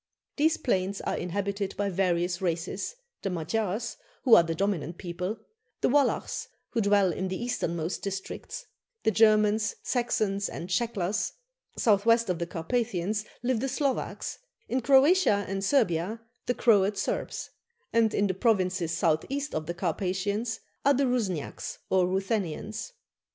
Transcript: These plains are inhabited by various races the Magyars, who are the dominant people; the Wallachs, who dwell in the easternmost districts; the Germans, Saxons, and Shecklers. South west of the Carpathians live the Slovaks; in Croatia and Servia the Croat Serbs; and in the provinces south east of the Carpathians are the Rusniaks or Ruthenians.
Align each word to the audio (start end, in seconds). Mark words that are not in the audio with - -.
These 0.35 0.57
plains 0.57 0.99
are 1.01 1.15
inhabited 1.15 1.77
by 1.77 1.89
various 1.91 2.41
races 2.41 2.95
the 3.21 3.29
Magyars, 3.29 3.97
who 4.23 4.33
are 4.33 4.41
the 4.41 4.55
dominant 4.55 4.97
people; 4.97 5.37
the 5.81 5.89
Wallachs, 5.89 6.47
who 6.71 6.81
dwell 6.81 7.13
in 7.13 7.27
the 7.27 7.39
easternmost 7.39 8.01
districts; 8.01 8.65
the 9.03 9.11
Germans, 9.11 9.75
Saxons, 9.83 10.49
and 10.49 10.69
Shecklers. 10.71 11.33
South 11.77 12.07
west 12.07 12.31
of 12.31 12.39
the 12.39 12.47
Carpathians 12.47 13.25
live 13.43 13.59
the 13.59 13.69
Slovaks; 13.69 14.39
in 14.67 14.81
Croatia 14.81 15.45
and 15.47 15.63
Servia 15.63 16.19
the 16.47 16.55
Croat 16.55 16.97
Serbs; 16.97 17.51
and 17.93 18.11
in 18.11 18.25
the 18.25 18.33
provinces 18.33 18.91
south 18.91 19.23
east 19.29 19.53
of 19.53 19.67
the 19.67 19.75
Carpathians 19.75 20.61
are 20.83 20.95
the 20.95 21.05
Rusniaks 21.05 21.77
or 21.91 22.07
Ruthenians. 22.07 22.93